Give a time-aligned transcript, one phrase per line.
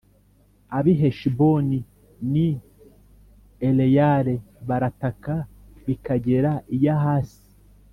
[0.77, 1.79] Ab’i Heshiboni
[2.31, 2.47] n’i
[3.67, 4.35] Eleyale
[4.67, 5.33] barataka
[5.85, 7.43] bikagera i Yahasi,